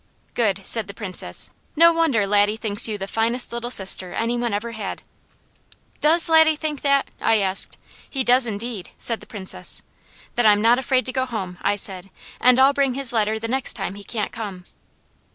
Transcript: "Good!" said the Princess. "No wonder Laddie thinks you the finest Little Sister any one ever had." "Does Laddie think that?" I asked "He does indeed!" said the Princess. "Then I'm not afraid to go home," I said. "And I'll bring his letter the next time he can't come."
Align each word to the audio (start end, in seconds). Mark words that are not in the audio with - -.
"Good!" 0.33 0.65
said 0.65 0.87
the 0.87 0.95
Princess. 0.95 1.51
"No 1.75 1.93
wonder 1.93 2.25
Laddie 2.25 2.57
thinks 2.57 2.87
you 2.87 2.97
the 2.97 3.05
finest 3.07 3.53
Little 3.53 3.69
Sister 3.69 4.15
any 4.15 4.35
one 4.35 4.51
ever 4.51 4.71
had." 4.71 5.03
"Does 5.99 6.27
Laddie 6.27 6.55
think 6.55 6.81
that?" 6.81 7.09
I 7.21 7.37
asked 7.37 7.77
"He 8.09 8.23
does 8.23 8.47
indeed!" 8.47 8.89
said 8.97 9.19
the 9.19 9.27
Princess. 9.27 9.83
"Then 10.33 10.47
I'm 10.47 10.59
not 10.59 10.79
afraid 10.79 11.05
to 11.05 11.13
go 11.13 11.27
home," 11.27 11.59
I 11.61 11.75
said. 11.75 12.09
"And 12.39 12.59
I'll 12.59 12.73
bring 12.73 12.95
his 12.95 13.13
letter 13.13 13.37
the 13.37 13.47
next 13.47 13.73
time 13.75 13.93
he 13.93 14.03
can't 14.03 14.31
come." 14.31 14.65